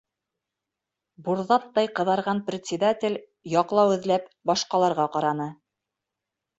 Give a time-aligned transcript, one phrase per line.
[1.27, 3.21] Бурҙаттай ҡыҙарған председатель,
[3.57, 5.53] яҡлау эҙләп, башҡаларға ҡараны: